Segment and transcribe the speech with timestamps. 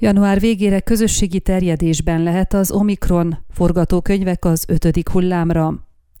[0.00, 5.74] Január végére közösségi terjedésben lehet az Omikron forgatókönyvek az ötödik hullámra.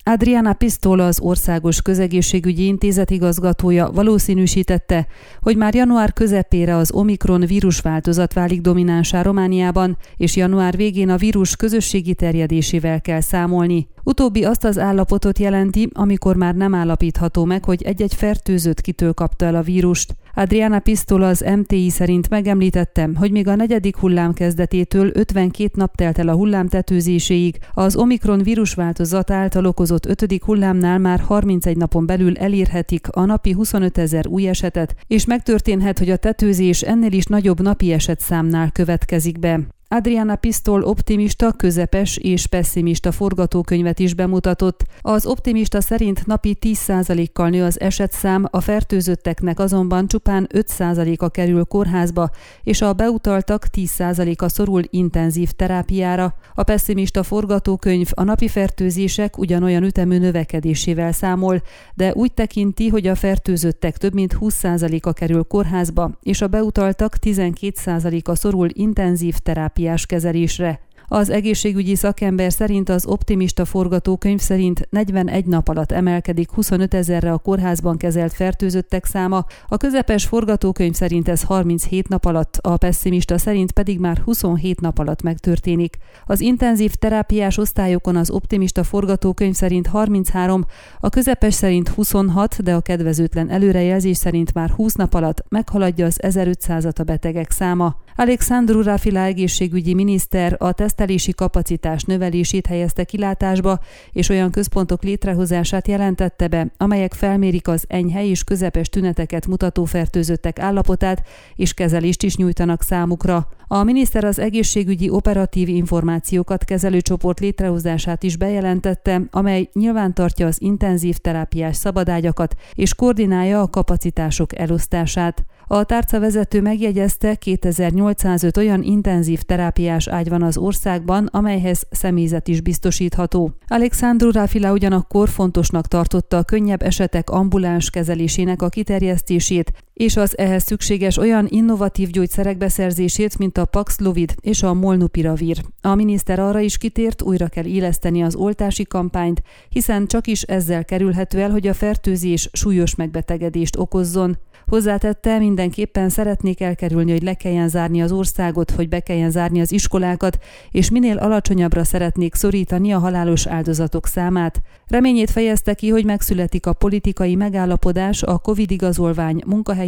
[0.04, 5.06] Adriana Pistola, az Országos Közegészségügyi Intézet igazgatója valószínűsítette,
[5.40, 11.56] hogy már január közepére az Omikron vírusváltozat válik dominánsá Romániában, és január végén a vírus
[11.56, 13.88] közösségi terjedésével kell számolni.
[14.08, 19.44] Utóbbi azt az állapotot jelenti, amikor már nem állapítható meg, hogy egy-egy fertőzött kitől kapta
[19.44, 20.16] el a vírust.
[20.34, 26.18] Adriana Pistola az MTI szerint megemlítettem, hogy még a negyedik hullám kezdetétől 52 nap telt
[26.18, 32.36] el a hullám tetőzéséig, az Omikron vírusváltozat által okozott ötödik hullámnál már 31 napon belül
[32.36, 37.60] elérhetik a napi 25 ezer új esetet, és megtörténhet, hogy a tetőzés ennél is nagyobb
[37.60, 39.77] napi esetszámnál következik be.
[39.90, 44.84] Adriana Pistol optimista, közepes és pessimista forgatókönyvet is bemutatott.
[45.00, 52.30] Az optimista szerint napi 10%-kal nő az esetszám, a fertőzötteknek azonban csupán 5%-a kerül kórházba,
[52.62, 56.34] és a beutaltak 10%-a szorul intenzív terápiára.
[56.54, 61.62] A pessimista forgatókönyv a napi fertőzések ugyanolyan ütemű növekedésével számol,
[61.94, 68.34] de úgy tekinti, hogy a fertőzöttek több mint 20%-a kerül kórházba, és a beutaltak 12%-a
[68.34, 70.80] szorul intenzív terápiára terápiás kezelésre.
[71.10, 77.38] Az egészségügyi szakember szerint az optimista forgatókönyv szerint 41 nap alatt emelkedik 25 ezerre a
[77.38, 83.72] kórházban kezelt fertőzöttek száma, a közepes forgatókönyv szerint ez 37 nap alatt, a pessimista szerint
[83.72, 85.96] pedig már 27 nap alatt megtörténik.
[86.26, 90.64] Az intenzív terápiás osztályokon az optimista forgatókönyv szerint 33,
[91.00, 96.20] a közepes szerint 26, de a kedvezőtlen előrejelzés szerint már 20 nap alatt meghaladja az
[96.22, 97.96] 1500-at a betegek száma.
[98.20, 103.78] Alexandru Rafila egészségügyi miniszter a tesztelési kapacitás növelését helyezte kilátásba,
[104.12, 110.58] és olyan központok létrehozását jelentette be, amelyek felmérik az enyhe és közepes tüneteket mutató fertőzöttek
[110.58, 111.26] állapotát,
[111.56, 113.48] és kezelést is nyújtanak számukra.
[113.70, 120.60] A miniszter az egészségügyi operatív információkat kezelő csoport létrehozását is bejelentette, amely nyilván tartja az
[120.60, 125.44] intenzív terápiás szabadágyakat és koordinálja a kapacitások elosztását.
[125.70, 132.60] A tárca vezető megjegyezte, 2805 olyan intenzív terápiás ágy van az országban, amelyhez személyzet is
[132.60, 133.52] biztosítható.
[133.66, 140.62] Alexandru Rafila ugyanakkor fontosnak tartotta a könnyebb esetek ambuláns kezelésének a kiterjesztését, és az ehhez
[140.62, 145.62] szükséges olyan innovatív gyógyszerek beszerzését, mint a Paxlovid és a Molnupiravir.
[145.82, 150.84] A miniszter arra is kitért, újra kell éleszteni az oltási kampányt, hiszen csak is ezzel
[150.84, 154.38] kerülhető el, hogy a fertőzés súlyos megbetegedést okozzon.
[154.68, 159.72] Hozzátette, mindenképpen szeretnék elkerülni, hogy le kelljen zárni az országot, hogy be kelljen zárni az
[159.72, 160.38] iskolákat,
[160.70, 164.60] és minél alacsonyabbra szeretnék szorítani a halálos áldozatok számát.
[164.86, 169.87] Reményét fejezte ki, hogy megszületik a politikai megállapodás a COVID igazolvány munkahelyi